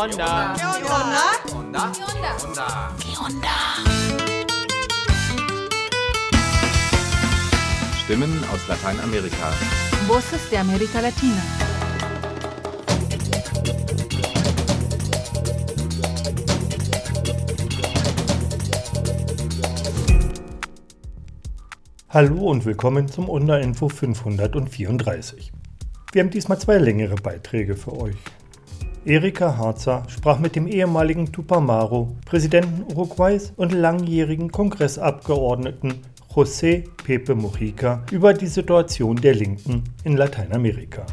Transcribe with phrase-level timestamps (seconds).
[0.00, 0.54] onda?
[0.56, 1.52] ¿Qué onda?
[1.52, 1.92] onda?
[2.98, 3.56] ¿Qué onda?
[8.02, 9.50] Stimmen aus Lateinamerika.
[10.08, 11.42] Voces de América Latina.
[22.08, 25.52] Hallo und willkommen zum Unterinfo 534.
[26.12, 28.16] Wir haben diesmal zwei längere Beiträge für euch.
[29.06, 35.94] Erika Harzer sprach mit dem ehemaligen Tupamaro, Präsidenten Uruguays und langjährigen Kongressabgeordneten
[36.34, 41.06] José Pepe Mujica über die Situation der Linken in Lateinamerika.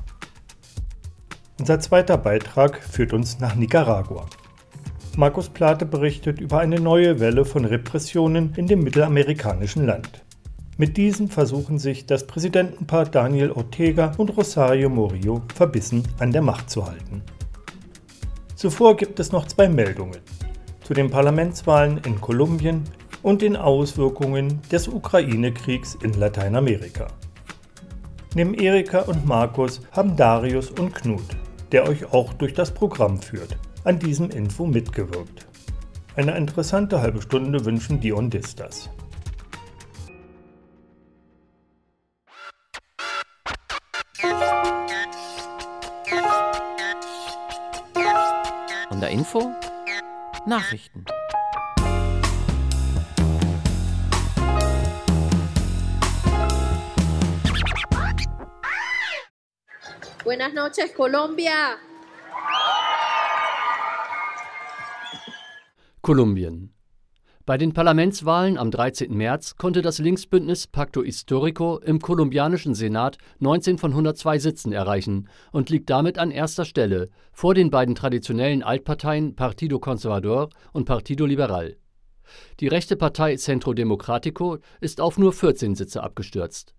[1.59, 4.25] Unser zweiter Beitrag führt uns nach Nicaragua.
[5.15, 10.25] Markus Plate berichtet über eine neue Welle von Repressionen in dem mittelamerikanischen Land.
[10.77, 16.69] Mit diesem versuchen sich das Präsidentenpaar Daniel Ortega und Rosario Murillo verbissen an der Macht
[16.69, 17.23] zu halten.
[18.57, 20.19] Zuvor gibt es noch zwei Meldungen
[20.81, 22.85] zu den Parlamentswahlen in Kolumbien
[23.21, 27.07] und den Auswirkungen des Ukraine-Kriegs in Lateinamerika.
[28.33, 31.37] Neben Erika und Markus haben Darius und Knut,
[31.71, 35.45] der euch auch durch das Programm führt, an diesem Info mitgewirkt.
[36.15, 38.89] Eine interessante halbe Stunde wünschen die Ondistas.
[48.97, 49.53] Unter Info?
[50.47, 51.05] Nachrichten.
[60.23, 61.77] Buenas noches, Colombia.
[66.01, 66.76] Kolumbien.
[67.47, 69.15] Bei den Parlamentswahlen am 13.
[69.15, 75.69] März konnte das Linksbündnis Pacto Histórico im kolumbianischen Senat 19 von 102 Sitzen erreichen und
[75.69, 81.77] liegt damit an erster Stelle vor den beiden traditionellen Altparteien Partido Conservador und Partido Liberal.
[82.59, 86.75] Die rechte Partei Centro Democrático ist auf nur 14 Sitze abgestürzt.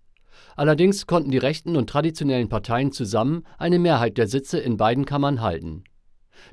[0.55, 5.41] Allerdings konnten die rechten und traditionellen Parteien zusammen eine Mehrheit der Sitze in beiden Kammern
[5.41, 5.85] halten.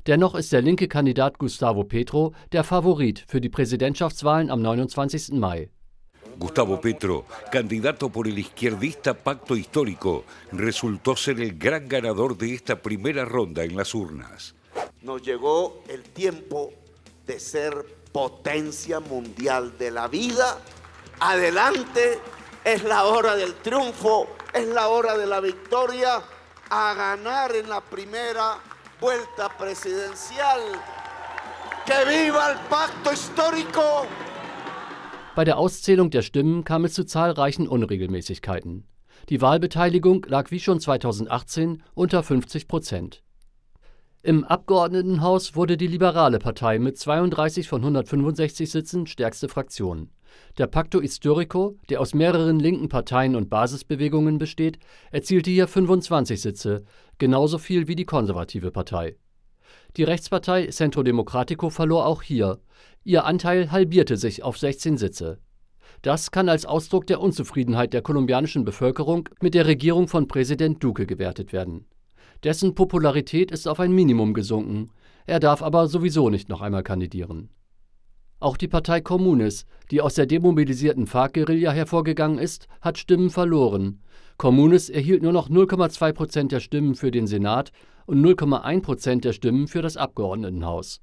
[0.06, 5.32] Dennoch ist der linke Kandidat Gustavo Petro der Favorit für die Präsidentschaftswahlen am 29.
[5.32, 5.70] Mai.
[6.38, 12.76] Gustavo Petro, candidato por el izquierdista Pacto Histórico, resultó ser el gran ganador de esta
[12.82, 14.54] primera ronda en las urnas.
[15.00, 16.72] Nos llegó el tiempo
[17.26, 20.58] de ser potencia mundial de la vida.
[21.20, 22.18] Adelante,
[22.64, 26.22] es la hora del triunfo, es la hora de la victoria,
[26.68, 28.58] a ganar en la primera
[29.00, 30.60] vuelta presidencial.
[31.84, 34.06] ¡Que viva el pacto histórico!
[35.34, 38.84] Bei der Auszählung der Stimmen kam es zu zahlreichen Unregelmäßigkeiten.
[39.28, 43.22] Die Wahlbeteiligung lag wie schon 2018 unter 50 Prozent.
[44.22, 50.10] Im Abgeordnetenhaus wurde die Liberale Partei mit 32 von 165 Sitzen stärkste Fraktion.
[50.58, 54.78] Der Pacto Histórico, der aus mehreren linken Parteien und Basisbewegungen besteht,
[55.10, 56.84] erzielte hier 25 Sitze,
[57.18, 59.16] genauso viel wie die konservative Partei.
[59.96, 62.60] Die Rechtspartei Centro Democrático verlor auch hier.
[63.04, 65.38] Ihr Anteil halbierte sich auf 16 Sitze.
[66.02, 71.06] Das kann als Ausdruck der Unzufriedenheit der kolumbianischen Bevölkerung mit der Regierung von Präsident Duque
[71.06, 71.86] gewertet werden.
[72.44, 74.90] Dessen Popularität ist auf ein Minimum gesunken,
[75.26, 77.48] er darf aber sowieso nicht noch einmal kandidieren.
[78.38, 84.02] Auch die Partei Comunes, die aus der demobilisierten FARC-Guerilla hervorgegangen ist, hat Stimmen verloren.
[84.36, 87.72] Comunes erhielt nur noch 0,2 Prozent der Stimmen für den Senat
[88.04, 91.00] und 0,1 Prozent der Stimmen für das Abgeordnetenhaus.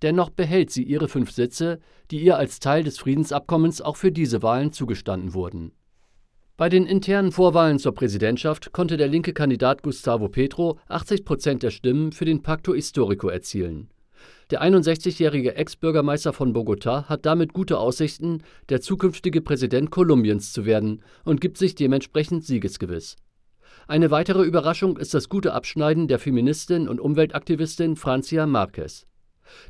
[0.00, 1.78] Dennoch behält sie ihre fünf Sitze,
[2.10, 5.72] die ihr als Teil des Friedensabkommens auch für diese Wahlen zugestanden wurden.
[6.56, 11.70] Bei den internen Vorwahlen zur Präsidentschaft konnte der linke Kandidat Gustavo Petro 80 Prozent der
[11.70, 13.90] Stimmen für den Pacto Histórico erzielen.
[14.50, 21.04] Der 61-jährige Ex-Bürgermeister von Bogotá hat damit gute Aussichten, der zukünftige Präsident Kolumbiens zu werden
[21.24, 23.14] und gibt sich dementsprechend siegesgewiss.
[23.86, 29.06] Eine weitere Überraschung ist das gute Abschneiden der Feministin und Umweltaktivistin Francia Marquez.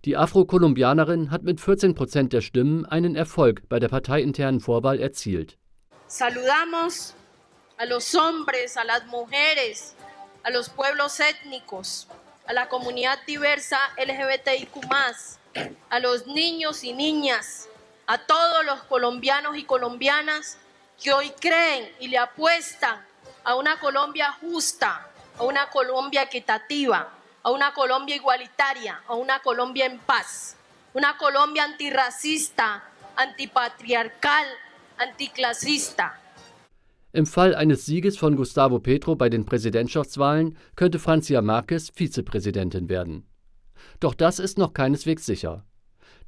[0.06, 5.58] Die Afro-Kolumbianerin hat mit 14 Prozent der Stimmen einen Erfolg bei der parteiinternen Vorwahl erzielt.
[6.06, 7.14] Saludamos
[7.76, 9.94] a los hombres, a las mujeres,
[10.42, 12.06] a los pueblos étnicos,
[12.50, 14.84] a la comunidad diversa LGBTIQ,
[15.88, 17.68] a los niños y niñas,
[18.08, 20.58] a todos los colombianos y colombianas
[21.00, 23.06] que hoy creen y le apuestan
[23.44, 25.06] a una Colombia justa,
[25.38, 27.08] a una Colombia equitativa,
[27.40, 30.56] a una Colombia igualitaria, a una Colombia en paz,
[30.92, 32.82] una Colombia antirracista,
[33.14, 34.46] antipatriarcal,
[34.98, 36.18] anticlasista.
[37.12, 43.26] Im Fall eines Sieges von Gustavo Petro bei den Präsidentschaftswahlen könnte Francia Marquez Vizepräsidentin werden.
[43.98, 45.64] Doch das ist noch keineswegs sicher.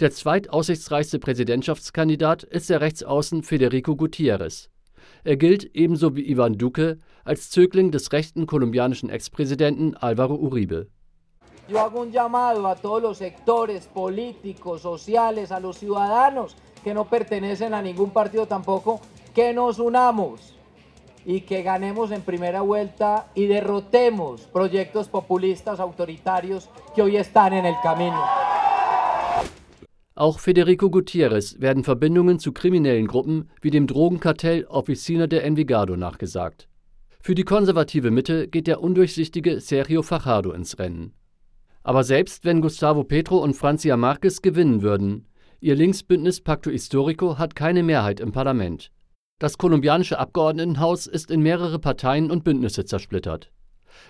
[0.01, 4.71] Der zweitaussichtsreichste Präsidentschaftskandidat ist der Rechtsaußen Federico Gutierrez.
[5.23, 10.89] Er gilt ebenso wie Ivan Duque als Zögling des rechten kolumbianischen Ex-Präsidenten Álvaro Uribe.
[11.69, 17.05] Yo hago un llamado a todos los sectores políticos, sociales, a los ciudadanos que no
[17.05, 19.01] pertenecen a ningún partido tampoco,
[19.33, 20.55] que nos unamos
[21.25, 27.67] y que ganemos en primera vuelta y derrotemos proyectos populistas autoritarios que hoy están en
[27.67, 28.21] el camino.
[30.15, 36.69] Auch Federico Gutierrez werden Verbindungen zu kriminellen Gruppen wie dem Drogenkartell Oficina de Envigado nachgesagt.
[37.21, 41.15] Für die konservative Mitte geht der undurchsichtige Sergio Fajardo ins Rennen.
[41.83, 45.27] Aber selbst wenn Gustavo Petro und Francia Marquez gewinnen würden,
[45.61, 48.91] ihr Linksbündnis Pacto Histórico hat keine Mehrheit im Parlament.
[49.43, 53.51] Das kolumbianische Abgeordnetenhaus ist in mehrere Parteien und Bündnisse zersplittert.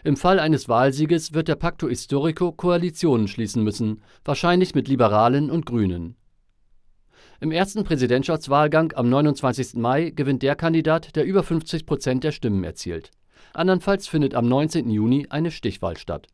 [0.05, 5.65] Im Fall eines Wahlsieges wird der Pacto Histórico Koalitionen schließen müssen, wahrscheinlich mit Liberalen und
[5.65, 6.17] Grünen.
[7.41, 9.77] Im ersten Präsidentschaftswahlgang am 29.
[9.77, 13.11] Mai gewinnt der Kandidat, der über 50 Prozent der Stimmen erzielt.
[13.55, 14.91] Andernfalls findet am 19.
[14.91, 16.27] Juni eine Stichwahl statt.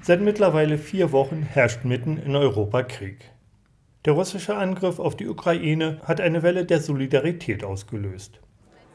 [0.00, 3.32] Seit mittlerweile vier Wochen herrscht mitten in Europa Krieg.
[4.08, 8.40] Der russische Angriff auf die Ukraine hat eine Welle der Solidarität ausgelöst.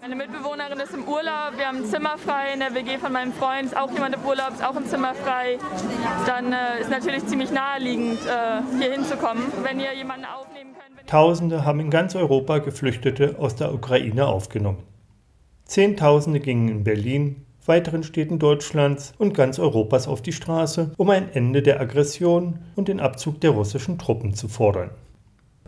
[0.01, 3.31] Meine Mitbewohnerin ist im Urlaub, wir haben ein Zimmer frei in der WG von meinem
[3.31, 5.59] Freund, ist auch jemand im Urlaub, ist auch ein Zimmer frei.
[6.25, 11.07] Dann äh, ist natürlich ziemlich naheliegend, äh, hier hinzukommen, wenn ihr jemanden aufnehmen könnt.
[11.07, 14.81] Tausende haben in ganz Europa Geflüchtete aus der Ukraine aufgenommen.
[15.65, 21.31] Zehntausende gingen in Berlin, weiteren Städten Deutschlands und ganz Europas auf die Straße, um ein
[21.31, 24.89] Ende der Aggression und den Abzug der russischen Truppen zu fordern.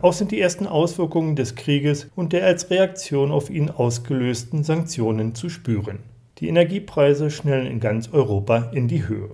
[0.06, 5.34] Auch sind die ersten Auswirkungen des Krieges und der als Reaktion auf ihn ausgelösten Sanktionen
[5.34, 5.98] zu spüren.
[6.38, 9.32] Die Energiepreise schnellen in ganz Europa in die Höhe.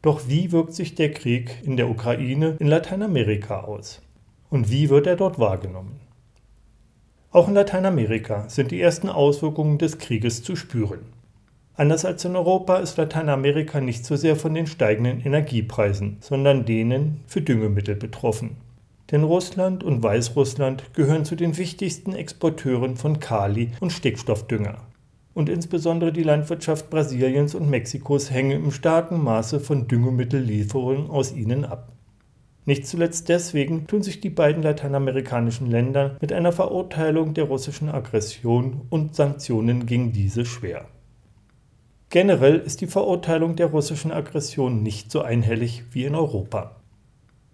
[0.00, 4.00] Doch wie wirkt sich der Krieg in der Ukraine in Lateinamerika aus?
[4.48, 5.98] Und wie wird er dort wahrgenommen?
[7.32, 11.00] Auch in Lateinamerika sind die ersten Auswirkungen des Krieges zu spüren.
[11.74, 17.24] Anders als in Europa ist Lateinamerika nicht so sehr von den steigenden Energiepreisen, sondern denen
[17.26, 18.67] für Düngemittel betroffen.
[19.10, 24.76] Denn Russland und Weißrussland gehören zu den wichtigsten Exporteuren von Kali und Stickstoffdünger.
[25.32, 31.64] Und insbesondere die Landwirtschaft Brasiliens und Mexikos hänge im starken Maße von Düngemittellieferungen aus ihnen
[31.64, 31.92] ab.
[32.66, 38.82] Nicht zuletzt deswegen tun sich die beiden lateinamerikanischen Länder mit einer Verurteilung der russischen Aggression
[38.90, 40.84] und Sanktionen gegen diese schwer.
[42.10, 46.77] Generell ist die Verurteilung der russischen Aggression nicht so einhellig wie in Europa.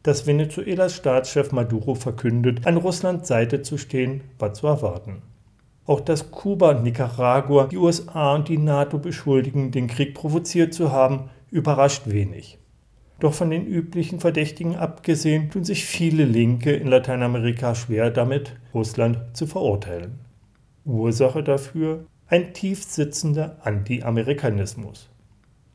[0.04, 5.22] Dass Venezuelas Staatschef Maduro verkündet, an Russlands Seite zu stehen, war zu erwarten.
[5.86, 10.92] Auch dass Kuba und Nicaragua die USA und die NATO beschuldigen, den Krieg provoziert zu
[10.92, 12.58] haben, überrascht wenig.
[13.18, 19.18] Doch von den üblichen Verdächtigen abgesehen tun sich viele Linke in Lateinamerika schwer damit, Russland
[19.32, 20.18] zu verurteilen.
[20.84, 25.08] Ursache dafür ein tief sitzender Anti-Amerikanismus.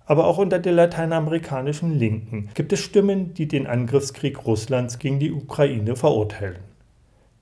[0.09, 5.31] Aber auch unter der lateinamerikanischen Linken gibt es Stimmen, die den Angriffskrieg Russlands gegen die
[5.31, 6.57] Ukraine verurteilen.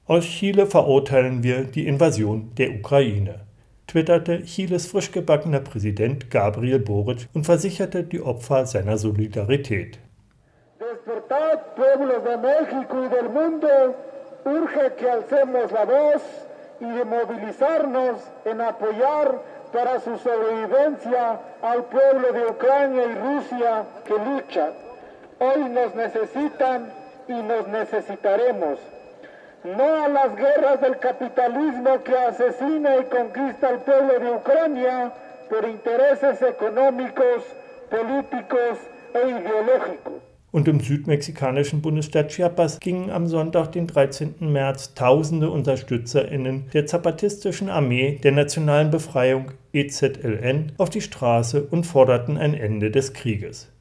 [0.05, 3.35] Aus Chile verurteilen wir die Invasion der Ukraine,
[3.87, 9.99] twitterte Chiles frischgebackener Präsident Gabriel Boric und versicherte die Opfer seiner Solidarität.
[10.77, 13.95] Despertad, pueblos de México y del mundo,
[14.43, 16.21] urge que alcemos la voz
[16.81, 24.13] y de movilizarnos en apoyar para su sobrevivencia al pueblo de Ucrania y Rusia que
[24.13, 24.71] lucha.
[25.39, 26.91] Hoy nos necesitan
[27.27, 28.79] y nos necesitaremos.
[29.63, 35.11] No a las guerras del capitalismo que asesina y conquista al pueblo de Ucrania
[35.49, 37.43] por intereses económicos,
[37.89, 38.77] políticos
[39.13, 40.26] e ideológicos.
[40.57, 44.51] Und im südmexikanischen Bundesstaat Chiapas gingen am Sonntag, den 13.
[44.51, 52.39] März, tausende UnterstützerInnen der Zapatistischen Armee der Nationalen Befreiung EZLN auf die Straße und forderten
[52.39, 53.71] ein Ende des Krieges.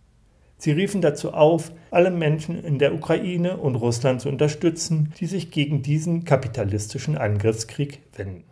[0.58, 5.50] Sie riefen dazu auf, alle Menschen in der Ukraine und Russland zu unterstützen, die sich
[5.50, 8.44] gegen diesen kapitalistischen Angriffskrieg wenden.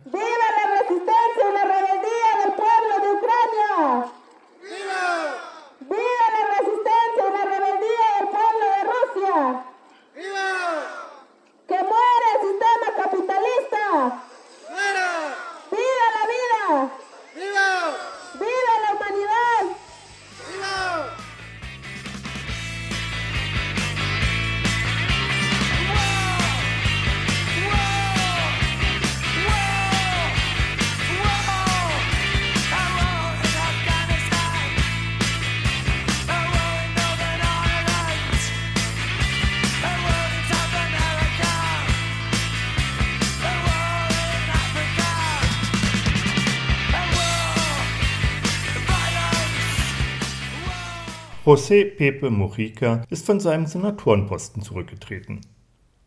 [51.45, 55.41] José Pepe Mujica ist von seinem Senatorenposten zurückgetreten.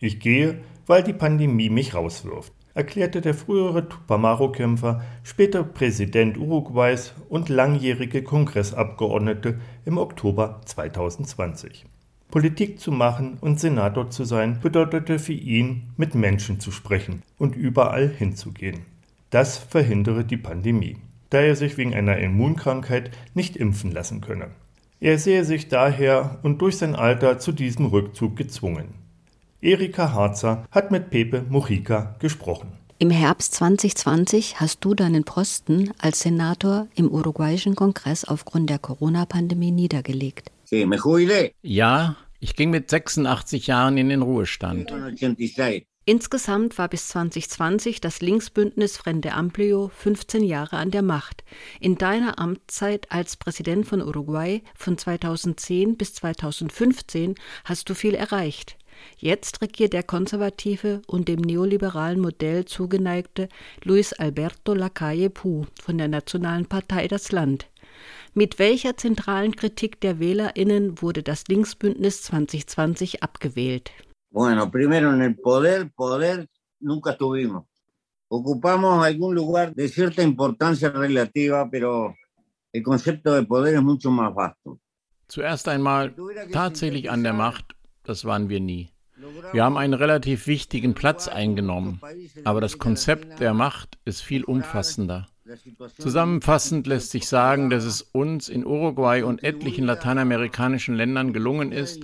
[0.00, 7.50] Ich gehe, weil die Pandemie mich rauswirft, erklärte der frühere Tupamaro-Kämpfer, später Präsident Uruguays und
[7.50, 11.86] langjährige Kongressabgeordnete im Oktober 2020.
[12.32, 17.54] Politik zu machen und Senator zu sein bedeutete für ihn, mit Menschen zu sprechen und
[17.54, 18.80] überall hinzugehen.
[19.30, 20.96] Das verhindere die Pandemie,
[21.30, 24.48] da er sich wegen einer Immunkrankheit nicht impfen lassen könne.
[25.00, 28.94] Er sehe sich daher und durch sein Alter zu diesem Rückzug gezwungen.
[29.60, 32.72] Erika Harzer hat mit Pepe Mujica gesprochen.
[32.98, 39.70] Im Herbst 2020 hast du deinen Posten als Senator im uruguayischen Kongress aufgrund der Corona-Pandemie
[39.70, 40.50] niedergelegt.
[41.62, 44.92] Ja, ich ging mit 86 Jahren in den Ruhestand.
[46.08, 51.44] Insgesamt war bis 2020 das Linksbündnis Frente Amplio 15 Jahre an der Macht.
[51.80, 57.34] In deiner Amtszeit als Präsident von Uruguay von 2010 bis 2015
[57.64, 58.78] hast du viel erreicht.
[59.18, 63.50] Jetzt regiert der konservative und dem neoliberalen Modell zugeneigte
[63.84, 67.66] Luis Alberto Lacalle Pou von der Nationalen Partei das Land.
[68.32, 73.92] Mit welcher zentralen Kritik der WählerInnen wurde das Linksbündnis 2020 abgewählt?
[74.38, 77.64] Bueno, primero en el poder, poder nunca tuvimos.
[78.28, 82.14] Ocupamos algún lugar de cierta importancia relativa, pero
[82.72, 84.78] el concepto de poder es mucho más vasto.
[85.26, 86.14] Zuerst einmal
[86.52, 88.92] tatsächlich an der Macht, das waren wir nie.
[89.52, 92.00] Wir haben einen relativ wichtigen Platz eingenommen,
[92.44, 95.26] aber das Konzept der Macht ist viel umfassender.
[95.98, 102.02] Zusammenfassend lässt sich sagen, dass es uns in Uruguay und etlichen lateinamerikanischen Ländern gelungen ist,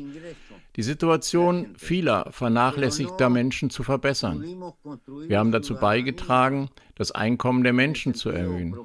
[0.76, 4.44] die Situation vieler vernachlässigter Menschen zu verbessern.
[5.26, 8.76] Wir haben dazu beigetragen, das Einkommen der Menschen zu erhöhen.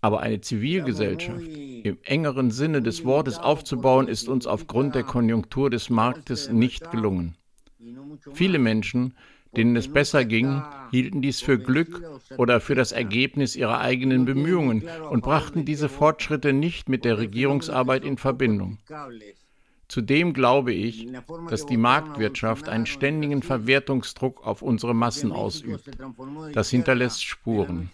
[0.00, 5.90] Aber eine Zivilgesellschaft im engeren Sinne des Wortes aufzubauen, ist uns aufgrund der Konjunktur des
[5.90, 7.36] Marktes nicht gelungen.
[8.34, 9.14] Viele Menschen
[9.56, 12.02] denen es besser ging, hielten dies für Glück
[12.38, 18.04] oder für das Ergebnis ihrer eigenen Bemühungen und brachten diese Fortschritte nicht mit der Regierungsarbeit
[18.04, 18.78] in Verbindung.
[19.92, 21.06] Zudem glaube ich,
[21.50, 25.84] dass die Marktwirtschaft einen ständigen Verwertungsdruck auf unsere Massen ausübt.
[26.54, 27.90] Das hinterlässt Spuren.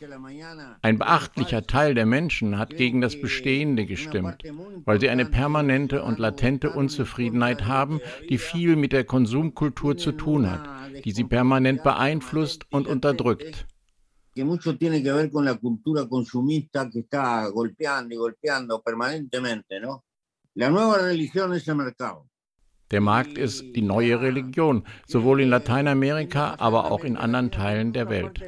[0.80, 4.44] Ein beachtlicher Teil der Menschen hat gegen das Bestehende gestimmt,
[4.84, 10.48] weil sie eine permanente und latente Unzufriedenheit haben, die viel mit der Konsumkultur zu tun
[10.48, 10.68] hat,
[11.04, 13.66] die sie permanent beeinflusst und unterdrückt.
[14.36, 19.80] que mucho tiene que ver con la cultura consumista que está golpeando y golpeando permanentemente,
[19.80, 20.04] ¿no?
[22.90, 28.10] Der Markt ist die neue Religion, sowohl in Lateinamerika, aber auch in anderen Teilen der
[28.10, 28.40] Welt.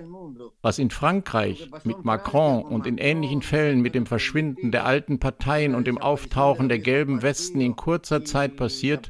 [0.61, 5.76] Was in Frankreich mit Macron und in ähnlichen Fällen mit dem Verschwinden der alten Parteien
[5.76, 9.09] und dem Auftauchen der gelben Westen in kurzer Zeit passiert,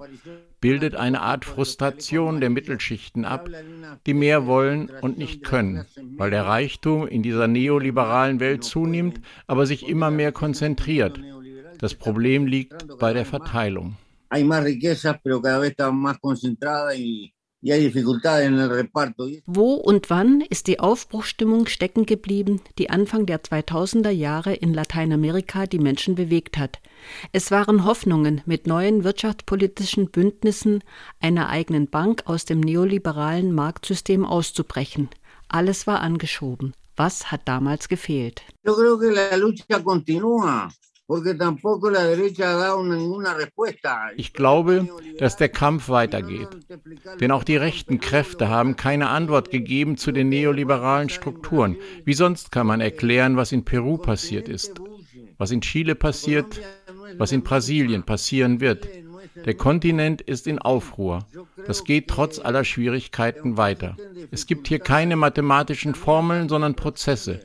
[0.61, 3.49] bildet eine Art Frustration der Mittelschichten ab,
[4.05, 5.87] die mehr wollen und nicht können,
[6.19, 11.19] weil der Reichtum in dieser neoliberalen Welt zunimmt, aber sich immer mehr konzentriert
[11.81, 13.97] das Problem liegt bei der Verteilung.
[19.47, 25.67] Wo und wann ist die Aufbruchstimmung stecken geblieben, die Anfang der 2000er Jahre in Lateinamerika
[25.67, 26.79] die Menschen bewegt hat?
[27.33, 30.85] Es waren Hoffnungen, mit neuen wirtschaftspolitischen Bündnissen
[31.21, 35.09] einer eigenen Bank aus dem neoliberalen Marktsystem auszubrechen.
[35.49, 36.75] Alles war angeschoben.
[36.97, 38.43] Was hat damals gefehlt?
[38.65, 40.69] Creo que la lucha continúa.
[44.17, 44.89] Ich glaube,
[45.19, 46.49] dass der Kampf weitergeht.
[47.21, 51.77] Denn auch die rechten Kräfte haben keine Antwort gegeben zu den neoliberalen Strukturen.
[52.05, 54.81] Wie sonst kann man erklären, was in Peru passiert ist,
[55.37, 56.61] was in Chile passiert,
[57.19, 58.87] was in Brasilien passieren wird.
[59.45, 61.27] Der Kontinent ist in Aufruhr.
[61.67, 63.97] Das geht trotz aller Schwierigkeiten weiter.
[64.31, 67.41] Es gibt hier keine mathematischen Formeln, sondern Prozesse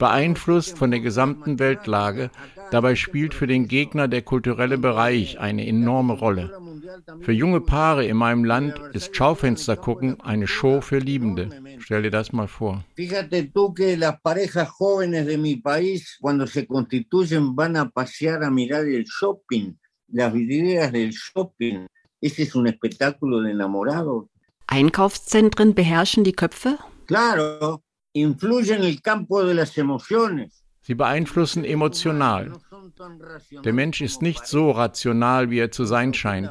[0.00, 2.30] beeinflusst von der gesamten Weltlage.
[2.70, 6.52] Dabei spielt für den Gegner der kulturelle Bereich eine enorme Rolle.
[7.20, 11.50] Für junge Paare in meinem Land ist Schaufenstergucken eine Show für Liebende.
[11.78, 12.84] Stell dir das mal vor.
[12.96, 18.42] Fíjate tú que las parejas jóvenes de mi país, cuando se constituyen, van a pasear
[18.44, 19.76] a mirar el shopping,
[20.08, 21.86] las vidrieras del shopping.
[22.20, 24.26] Ese es un espectáculo de enamorados.
[24.66, 26.76] Einkaufszentren beherrschen die Köpfe?
[27.06, 30.59] Claro, influye en el campo de las emociones.
[30.90, 32.50] Sie beeinflussen emotional.
[33.64, 36.50] Der Mensch ist nicht so rational, wie er zu sein scheint.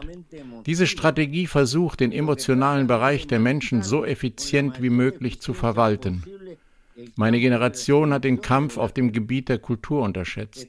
[0.65, 6.23] Diese Strategie versucht, den emotionalen Bereich der Menschen so effizient wie möglich zu verwalten.
[7.17, 10.67] Meine Generation hat den Kampf auf dem Gebiet der Kultur unterschätzt.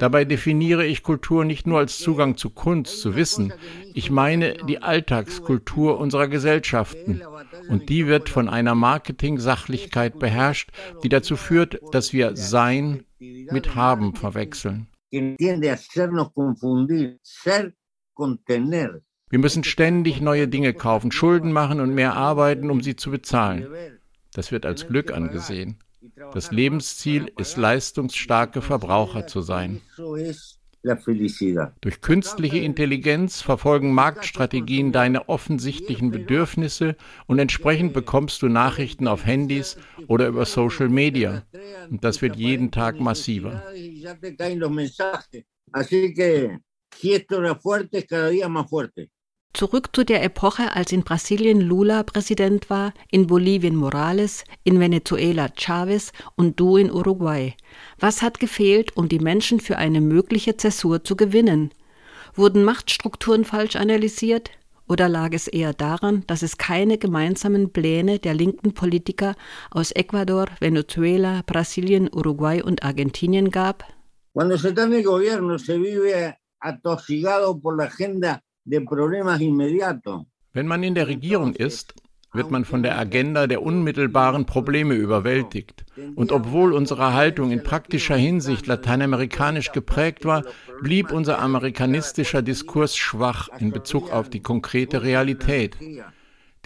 [0.00, 3.52] Dabei definiere ich Kultur nicht nur als Zugang zu Kunst, zu Wissen.
[3.94, 7.22] Ich meine die Alltagskultur unserer Gesellschaften.
[7.68, 10.70] Und die wird von einer Marketing-Sachlichkeit beherrscht,
[11.02, 14.88] die dazu führt, dass wir Sein mit Haben verwechseln.
[19.28, 23.66] Wir müssen ständig neue Dinge kaufen, Schulden machen und mehr arbeiten, um sie zu bezahlen.
[24.32, 25.78] Das wird als Glück angesehen.
[26.32, 29.80] Das Lebensziel ist, leistungsstarke Verbraucher zu sein.
[31.80, 39.76] Durch künstliche Intelligenz verfolgen Marktstrategien deine offensichtlichen Bedürfnisse und entsprechend bekommst du Nachrichten auf Handys
[40.06, 41.42] oder über Social Media.
[41.90, 43.62] Und das wird jeden Tag massiver.
[45.72, 46.60] Así que
[46.96, 49.10] si esto era fuerte, cada día más fuerte.
[49.56, 55.48] Zurück zu der Epoche, als in Brasilien Lula Präsident war, in Bolivien Morales, in Venezuela
[55.56, 57.54] Chavez und du in Uruguay.
[57.98, 61.70] Was hat gefehlt, um die Menschen für eine mögliche Zäsur zu gewinnen?
[62.34, 64.50] Wurden Machtstrukturen falsch analysiert?
[64.88, 69.36] Oder lag es eher daran, dass es keine gemeinsamen Pläne der linken Politiker
[69.70, 73.84] aus Ecuador, Venezuela, Brasilien, Uruguay und Argentinien gab?
[74.34, 78.42] Cuando se está en el gobierno se vive atosigado por la agenda
[80.52, 81.94] wenn man in der Regierung ist,
[82.32, 85.84] wird man von der Agenda der unmittelbaren Probleme überwältigt.
[86.16, 90.42] Und obwohl unsere Haltung in praktischer Hinsicht lateinamerikanisch geprägt war,
[90.82, 95.76] blieb unser amerikanistischer Diskurs schwach in Bezug auf die konkrete Realität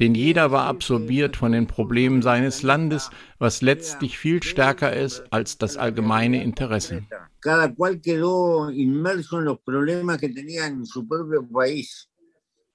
[0.00, 5.58] denn jeder war absorbiert von den Problemen seines Landes, was letztlich viel stärker ist als
[5.58, 7.02] das allgemeine Interesse.
[7.42, 12.08] Cada cual quedó inmerso en los problemas que tenía en su propio país.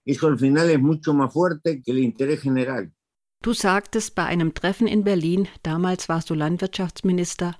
[0.06, 2.92] Eso al final es mucho más fuerte que el interés general.
[3.42, 7.56] Du sagtest bei einem Treffen in Berlin, damals warst du Landwirtschaftsminister,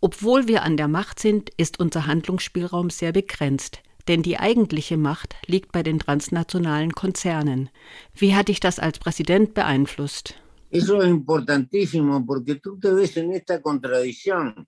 [0.00, 5.36] obwohl wir an der Macht sind, ist unser Handlungsspielraum sehr begrenzt denn die eigentliche Macht
[5.46, 7.70] liegt bei den transnationalen Konzernen.
[8.14, 10.34] Wie hat dich das als Präsident beeinflusst?
[10.70, 14.66] Eso es importantísimo porque tú te ves en esta contradicción.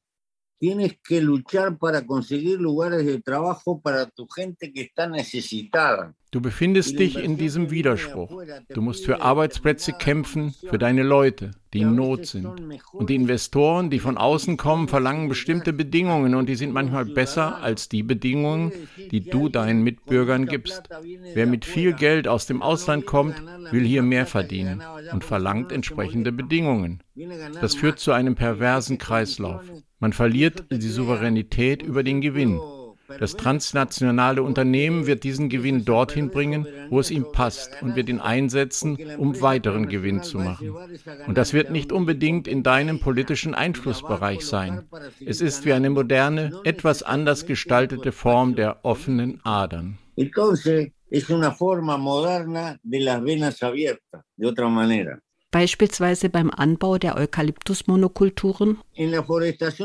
[0.59, 6.14] Tienes que luchar para conseguir lugares de trabajo para tu gente que está necesitada.
[6.31, 8.42] Du befindest dich in diesem Widerspruch.
[8.68, 12.49] Du musst für Arbeitsplätze kämpfen, für deine Leute, die in Not sind.
[12.92, 17.62] Und die Investoren, die von außen kommen, verlangen bestimmte Bedingungen und die sind manchmal besser
[17.62, 18.73] als die Bedingungen,
[19.11, 20.83] die du deinen Mitbürgern gibst.
[21.35, 26.33] Wer mit viel Geld aus dem Ausland kommt, will hier mehr verdienen und verlangt entsprechende
[26.33, 27.03] Bedingungen.
[27.61, 29.62] Das führt zu einem perversen Kreislauf.
[30.00, 32.61] Man verliert die Souveränität über den Gewinn.
[33.18, 38.20] Das transnationale Unternehmen wird diesen Gewinn dorthin bringen, wo es ihm passt und wird ihn
[38.20, 40.74] einsetzen, um weiteren Gewinn zu machen.
[41.26, 44.84] Und das wird nicht unbedingt in deinem politischen Einflussbereich sein.
[45.24, 49.96] Es ist wie eine moderne, etwas anders gestaltete Form der offenen Adern.
[50.16, 52.78] Beispielsweise beim Anbau der Eukalyptusmonokulturen.
[52.90, 55.20] In la forestación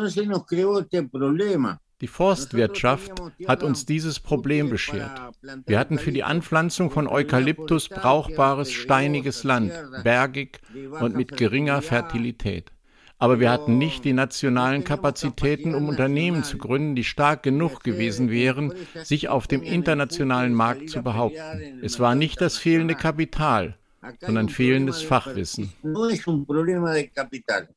[0.09, 1.79] se nos creó este problema.
[2.01, 3.13] Die Forstwirtschaft
[3.47, 5.21] hat uns dieses Problem beschert.
[5.65, 9.71] Wir hatten für die Anpflanzung von Eukalyptus brauchbares steiniges Land,
[10.03, 10.59] bergig
[10.99, 12.73] und mit geringer Fertilität.
[13.17, 18.29] Aber wir hatten nicht die nationalen Kapazitäten, um Unternehmen zu gründen, die stark genug gewesen
[18.29, 21.79] wären, sich auf dem internationalen Markt zu behaupten.
[21.81, 23.77] Es war nicht das fehlende Kapital,
[24.19, 25.73] sondern fehlendes Fachwissen.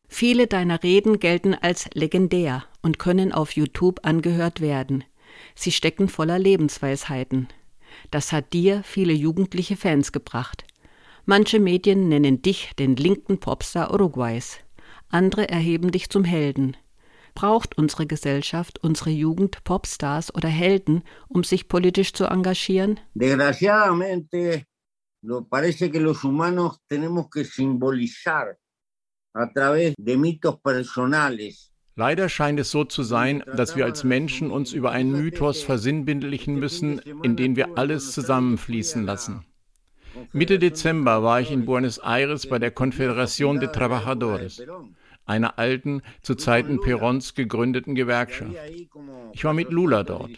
[0.09, 5.05] Viele deiner Reden gelten als legendär und können auf YouTube angehört werden.
[5.55, 7.49] Sie stecken voller Lebensweisheiten.
[8.11, 10.65] Das hat dir viele jugendliche Fans gebracht.
[11.25, 14.59] Manche Medien nennen dich den linken Popstar Uruguays.
[15.09, 16.77] Andere erheben dich zum Helden.
[17.35, 22.99] Braucht unsere Gesellschaft, unsere Jugend Popstars oder Helden, um sich politisch zu engagieren?
[23.15, 24.65] Desgraciadamente
[25.49, 28.59] parece que los humanos tenemos que simbolizar
[29.35, 31.73] a través de mitos personales.
[31.99, 36.59] Leider scheint es so zu sein, dass wir als Menschen uns über einen Mythos versinnbildlichen
[36.59, 39.47] müssen, in den wir alles zusammenfließen lassen.
[40.33, 44.63] Mitte Dezember war ich in Buenos Aires bei der Confederación de Trabajadores
[45.27, 48.57] einer alten, zu Zeiten Perons gegründeten Gewerkschaft.
[49.33, 50.31] Ich war mit Lula dort.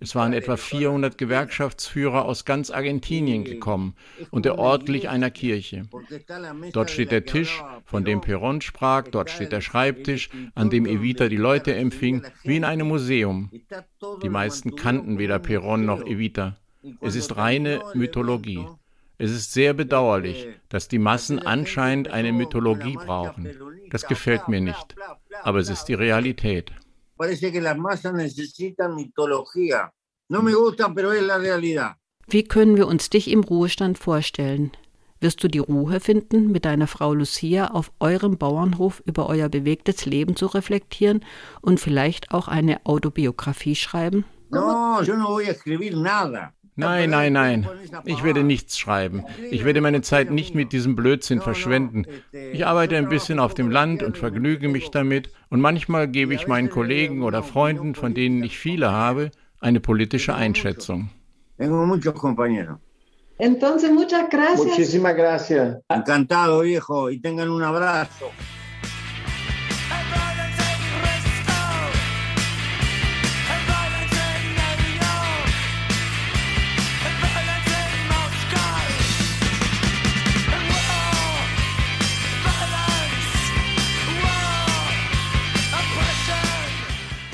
[0.00, 3.94] Es waren etwa 400 Gewerkschaftsführer aus ganz Argentinien gekommen
[4.30, 5.88] und der Ort glich einer Kirche.
[6.72, 11.28] Dort steht der Tisch, von dem Peron sprach, dort steht der Schreibtisch, an dem Evita
[11.28, 13.50] die Leute empfing, wie in einem Museum.
[14.22, 16.56] Die meisten kannten weder Peron noch Evita.
[17.00, 18.66] Es ist reine Mythologie.
[19.18, 23.48] Es ist sehr bedauerlich, dass die Massen anscheinend eine Mythologie brauchen.
[23.90, 24.96] Das gefällt mir nicht,
[25.42, 26.72] aber es ist die Realität.
[32.28, 34.72] Wie können wir uns dich im Ruhestand vorstellen?
[35.20, 40.04] Wirst du die Ruhe finden, mit deiner Frau Lucia auf eurem Bauernhof über euer bewegtes
[40.04, 41.24] Leben zu reflektieren
[41.60, 44.24] und vielleicht auch eine Autobiografie schreiben?
[44.50, 46.52] No, yo no voy a escribir nada.
[46.74, 47.68] Nein, nein, nein.
[48.04, 49.24] Ich werde nichts schreiben.
[49.50, 52.06] Ich werde meine Zeit nicht mit diesem Blödsinn verschwenden.
[52.32, 55.30] Ich arbeite ein bisschen auf dem Land und vergnüge mich damit.
[55.50, 59.30] Und manchmal gebe ich meinen Kollegen oder Freunden, von denen ich viele habe,
[59.60, 61.10] eine politische Einschätzung.
[63.38, 64.66] Entonces, muchas gracias.
[64.66, 65.78] Muchísimas gracias.
[65.88, 68.30] Encantado, viejo, y tengan un abrazo.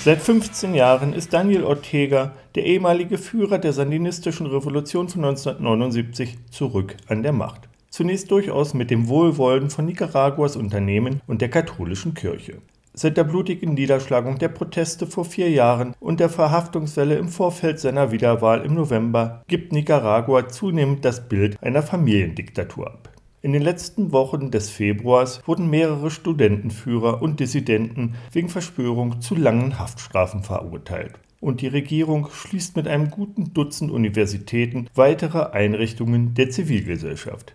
[0.09, 6.97] Seit 15 Jahren ist Daniel Ortega, der ehemalige Führer der sandinistischen Revolution von 1979, zurück
[7.09, 7.69] an der Macht.
[7.91, 12.63] Zunächst durchaus mit dem Wohlwollen von Nicaraguas Unternehmen und der katholischen Kirche.
[12.95, 18.11] Seit der blutigen Niederschlagung der Proteste vor vier Jahren und der Verhaftungswelle im Vorfeld seiner
[18.11, 23.11] Wiederwahl im November gibt Nicaragua zunehmend das Bild einer Familiendiktatur ab.
[23.41, 29.79] In den letzten Wochen des Februars wurden mehrere Studentenführer und Dissidenten wegen Verschwörung zu langen
[29.79, 31.21] Haftstrafen verurteilt.
[31.41, 37.55] Und die Regierung schließt mit einem guten Dutzend Universitäten weitere Einrichtungen der Zivilgesellschaft.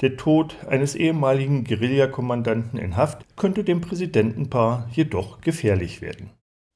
[0.00, 6.30] Der Tod eines ehemaligen Guerillakommandanten in Haft könnte dem Präsidentenpaar jedoch gefährlich werden.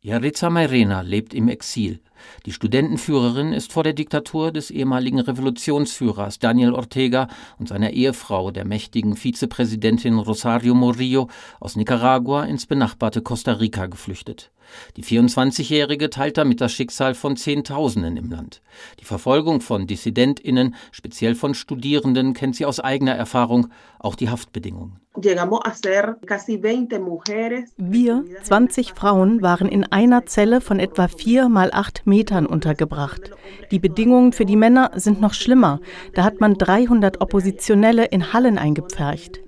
[0.07, 1.99] Yaritza Mairena lebt im Exil.
[2.45, 8.67] Die Studentenführerin ist vor der Diktatur des ehemaligen Revolutionsführers Daniel Ortega und seiner Ehefrau, der
[8.67, 14.51] mächtigen Vizepräsidentin Rosario Murillo, aus Nicaragua ins benachbarte Costa Rica geflüchtet.
[14.97, 18.63] Die 24-Jährige teilt damit das Schicksal von Zehntausenden im Land.
[19.01, 25.01] Die Verfolgung von DissidentInnen, speziell von Studierenden, kennt sie aus eigener Erfahrung, auch die Haftbedingungen.
[27.77, 33.31] Wir, 20 Frauen, waren in einer Zelle von etwa vier mal acht Metern untergebracht.
[33.71, 35.81] Die Bedingungen für die Männer sind noch schlimmer.
[36.15, 39.41] Da hat man 300 Oppositionelle in Hallen eingepfercht.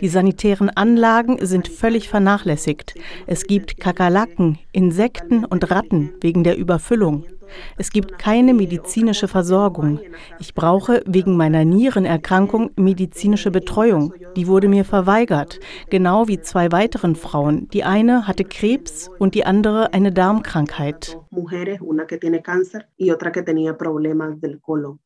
[0.00, 2.94] Die sanitären Anlagen sind völlig vernachlässigt.
[3.26, 7.24] Es gibt Kakerlaken, Insekten und Ratten wegen der Überfüllung.
[7.76, 10.00] Es gibt keine medizinische Versorgung.
[10.38, 14.12] Ich brauche wegen meiner Nierenerkrankung medizinische Betreuung.
[14.36, 17.68] Die wurde mir verweigert, genau wie zwei weiteren Frauen.
[17.70, 21.18] Die eine hatte Krebs und die andere eine Darmkrankheit.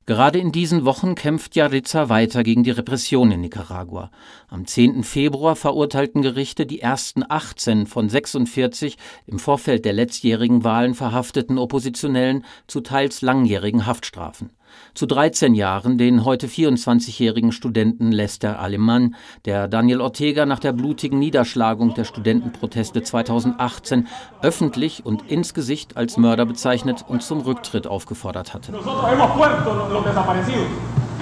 [0.07, 4.11] Gerade in diesen Wochen kämpft Yaritza weiter gegen die Repression in Nicaragua.
[4.49, 5.03] Am 10.
[5.05, 12.32] Februar verurteilten Gerichte die ersten 18 von 46 im Vorfeld der letztjährigen Wahlen verhafteten Oppositionellen
[12.33, 14.51] Fällen zu teils langjährigen Haftstrafen.
[14.95, 21.19] Zu 13 Jahren den heute 24-jährigen Studenten Lester Alemann, der Daniel Ortega nach der blutigen
[21.19, 24.09] Niederschlagung der Studentenproteste 2018
[24.41, 28.73] öffentlich und ins Gesicht als Mörder bezeichnet und zum Rücktritt aufgefordert hatte.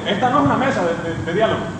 [0.06, 1.79] Esta no es una mesa de,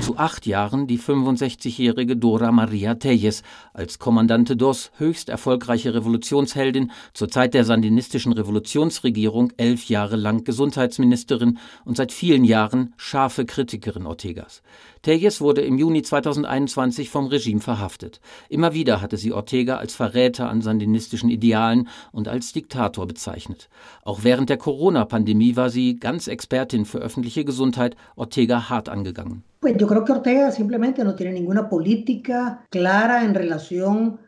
[0.00, 7.28] Zu acht Jahren die 65-jährige Dora Maria Telles, als Kommandante DOS höchst erfolgreiche Revolutionsheldin, zur
[7.28, 14.62] Zeit der sandinistischen Revolutionsregierung elf Jahre lang Gesundheitsministerin und seit vielen Jahren scharfe Kritikerin Ortegas.
[15.04, 18.22] Telles wurde im Juni 2021 vom Regime verhaftet.
[18.48, 23.68] Immer wieder hatte sie Ortega als Verräter an sandinistischen Idealen und als Diktator bezeichnet.
[24.02, 29.44] Auch während der Corona-Pandemie war sie ganz Expertin für öffentliche Gesundheit Ortega hart angegangen.
[29.60, 34.18] Creo que Ortega simplemente no tiene ninguna política clara en relación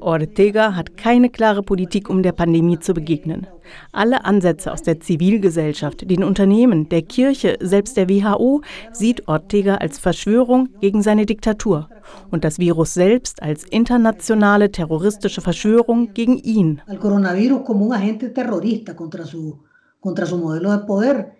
[0.00, 3.46] Ortega hat keine klare Politik, um der Pandemie zu begegnen.
[3.92, 10.00] Alle Ansätze aus der Zivilgesellschaft, den Unternehmen, der Kirche, selbst der WHO sieht Ortega als
[10.00, 11.88] Verschwörung gegen seine Diktatur
[12.32, 16.82] und das Virus selbst als internationale terroristische Verschwörung gegen ihn.
[16.88, 19.69] El coronavirus como un agente terrorista contra su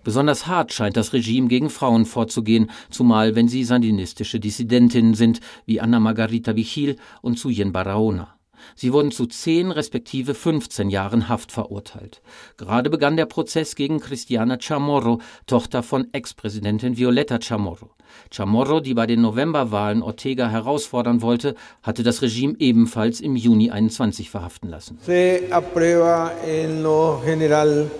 [0.05, 5.81] Besonders hart scheint das Regime gegen Frauen vorzugehen, zumal wenn sie sandinistische Dissidentinnen sind, wie
[5.81, 8.35] Anna Margarita Vigil und Suyen Barahona.
[8.75, 12.21] Sie wurden zu zehn respektive 15 Jahren Haft verurteilt.
[12.59, 17.91] Gerade begann der Prozess gegen Cristiana Chamorro, Tochter von Ex-Präsidentin Violeta Chamorro.
[18.31, 24.29] Chamorro, die bei den Novemberwahlen Ortega herausfordern wollte, hatte das Regime ebenfalls im Juni 21
[24.29, 24.99] verhaften lassen.
[25.01, 27.91] Se aprueba en lo general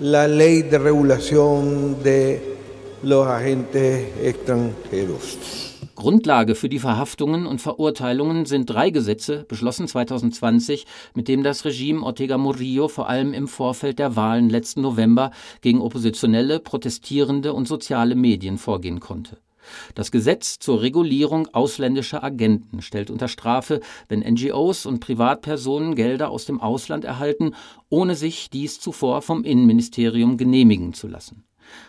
[0.00, 2.40] la ley de regulación de
[3.02, 5.38] los agentes extranjeros.
[5.94, 12.02] Grundlage für die Verhaftungen und Verurteilungen sind drei Gesetze, beschlossen 2020, mit dem das Regime
[12.02, 18.14] Ortega Murillo vor allem im Vorfeld der Wahlen letzten November gegen Oppositionelle, Protestierende und soziale
[18.14, 19.36] Medien vorgehen konnte.
[19.94, 26.44] Das Gesetz zur Regulierung ausländischer Agenten stellt unter Strafe, wenn NGOs und Privatpersonen Gelder aus
[26.44, 27.54] dem Ausland erhalten,
[27.88, 31.44] ohne sich dies zuvor vom Innenministerium genehmigen zu lassen.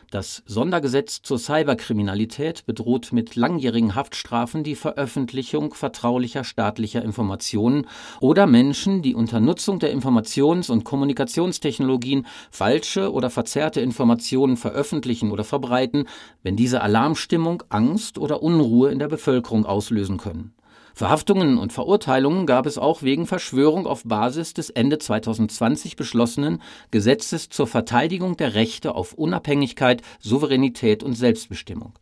[0.09, 7.87] Das Sondergesetz zur Cyberkriminalität bedroht mit langjährigen Haftstrafen die Veröffentlichung vertraulicher staatlicher Informationen
[8.19, 15.43] oder Menschen, die unter Nutzung der Informations- und Kommunikationstechnologien falsche oder verzerrte Informationen veröffentlichen oder
[15.43, 16.07] verbreiten,
[16.43, 20.53] wenn diese Alarmstimmung, Angst oder Unruhe in der Bevölkerung auslösen können.
[20.93, 27.49] Verhaftungen und Verurteilungen gab es auch wegen Verschwörung auf Basis des Ende 2020 beschlossenen Gesetzes
[27.49, 31.93] zur Verteidigung der Rechte auf Unabhängigkeit, Souveränität und Selbstbestimmung.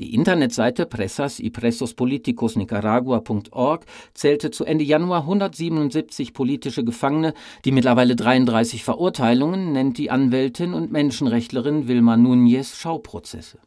[0.00, 7.72] Die Internetseite Presas y Presos Políticos Nicaragua.org zählte zu Ende Januar 177 politische Gefangene, die
[7.72, 13.58] mittlerweile 33 Verurteilungen nennt die Anwältin und Menschenrechtlerin Vilma Núñez Schauprozesse.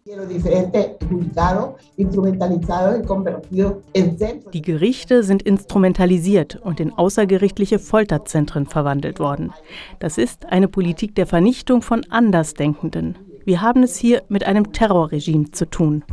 [4.53, 9.52] Die Gerichte sind instrumentalisiert und in außergerichtliche Folterzentren verwandelt worden.
[10.00, 13.30] Das ist eine Politik der Vernichtung von Andersdenkenden.
[13.43, 16.04] Wir haben es hier mit einem Terrorregime zu tun.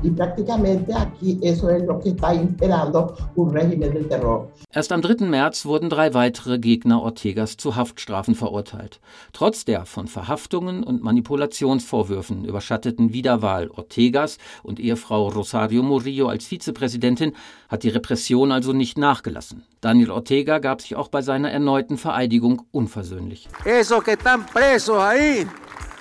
[4.73, 5.27] Erst am 3.
[5.27, 9.01] März wurden drei weitere Gegner Ortegas zu Haftstrafen verurteilt.
[9.33, 17.33] Trotz der von Verhaftungen und Manipulationsvorwürfen überschatteten Wiederwahl Ortegas und Ehefrau Rosario Murillo als Vizepräsidentin
[17.69, 19.65] hat die Repression also nicht nachgelassen.
[19.81, 23.49] Daniel Ortega gab sich auch bei seiner erneuten Vereidigung unversöhnlich.
[23.65, 25.47] Esos que están presos ahí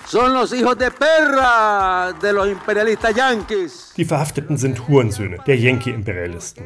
[0.08, 3.92] son los hijos de perra de los imperialistas yanquis.
[3.96, 6.64] Die Verhafteten sind Hurensöhne der Yankee-Imperialisten.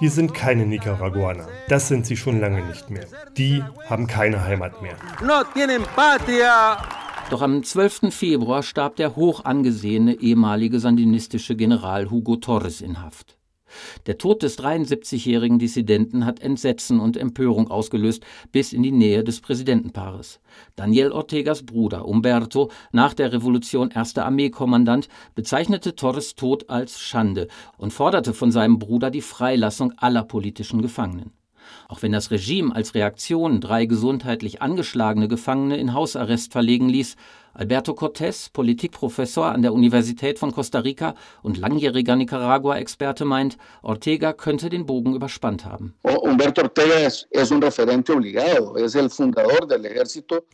[0.00, 1.46] Die sind keine Nicaraguaner.
[1.68, 3.06] Das sind sie schon lange nicht mehr.
[3.36, 4.96] Die haben keine Heimat mehr.
[5.22, 6.78] No tienen patria.
[7.30, 8.12] Doch am 12.
[8.12, 13.39] Februar starb der hoch angesehene ehemalige sandinistische General Hugo Torres in Haft.
[14.06, 19.40] Der Tod des 73-jährigen Dissidenten hat Entsetzen und Empörung ausgelöst bis in die Nähe des
[19.40, 20.40] Präsidentenpaares.
[20.76, 27.92] Daniel Ortegas Bruder Umberto, nach der Revolution erster Armeekommandant, bezeichnete Torres Tod als Schande und
[27.92, 31.32] forderte von seinem Bruder die Freilassung aller politischen Gefangenen.
[31.90, 37.16] Auch wenn das Regime als Reaktion drei gesundheitlich angeschlagene Gefangene in Hausarrest verlegen ließ,
[37.52, 44.70] Alberto Cortés, Politikprofessor an der Universität von Costa Rica und langjähriger Nicaragua-Experte, meint, Ortega könnte
[44.70, 45.94] den Bogen überspannt haben.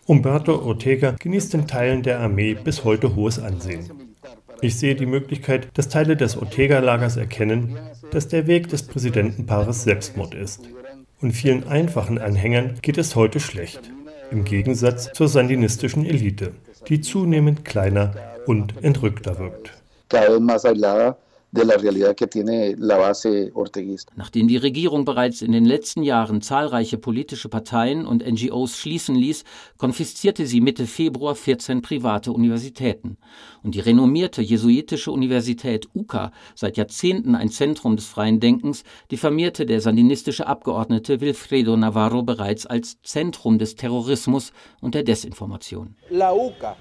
[0.08, 3.90] Humberto Ortega genießt in Teilen der Armee bis heute hohes Ansehen.
[4.62, 7.78] Ich sehe die Möglichkeit, dass Teile des Ortega-Lagers erkennen,
[8.10, 10.62] dass der Weg des Präsidentenpaares Selbstmord ist.
[11.20, 13.90] Und vielen einfachen Anhängern geht es heute schlecht,
[14.30, 16.52] im Gegensatz zur sandinistischen Elite,
[16.88, 18.14] die zunehmend kleiner
[18.46, 19.72] und entrückter wirkt.
[24.16, 29.44] Nachdem die Regierung bereits in den letzten Jahren zahlreiche politische Parteien und NGOs schließen ließ,
[29.78, 33.16] konfiszierte sie Mitte Februar 14 private Universitäten.
[33.62, 39.80] Und die renommierte jesuitische Universität UCA, seit Jahrzehnten ein Zentrum des freien Denkens, diffamierte der
[39.80, 45.96] sandinistische Abgeordnete Wilfredo Navarro bereits als Zentrum des Terrorismus und der Desinformation.
[46.10, 46.76] La UCA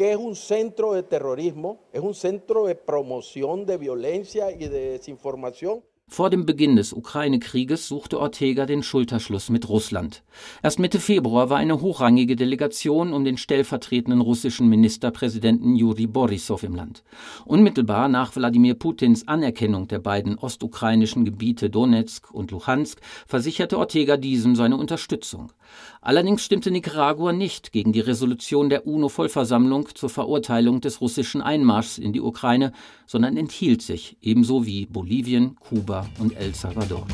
[0.00, 4.92] que es un centro de terrorismo, es un centro de promoción de violencia y de
[4.92, 5.82] desinformación.
[6.08, 10.24] Vor dem Beginn des Ukraine-Krieges suchte Ortega den Schulterschluss mit Russland.
[10.62, 16.74] Erst Mitte Februar war eine hochrangige Delegation um den stellvertretenden russischen Ministerpräsidenten Juri Borissow im
[16.74, 17.04] Land.
[17.44, 24.56] Unmittelbar nach Wladimir Putins Anerkennung der beiden ostukrainischen Gebiete Donetsk und Luhansk versicherte Ortega diesem
[24.56, 25.52] seine Unterstützung.
[26.02, 32.12] Allerdings stimmte Nicaragua nicht gegen die Resolution der UNO-Vollversammlung zur Verurteilung des russischen Einmarschs in
[32.12, 32.72] die Ukraine,
[33.06, 37.06] sondern enthielt sich, ebenso wie Bolivien, Kuba und El Salvador.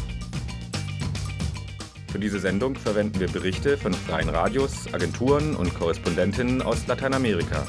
[2.08, 7.66] Für diese Sendung verwenden wir Berichte von freien Radios, Agenturen und Korrespondentinnen aus Lateinamerika.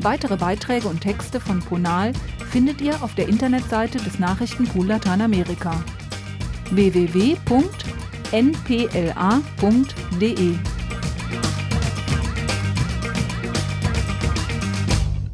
[0.00, 2.12] Weitere Beiträge und Texte von Ponal
[2.50, 5.84] findet ihr auf der Internetseite des Nachrichtenpool Lateinamerika
[6.72, 7.90] www.npla.de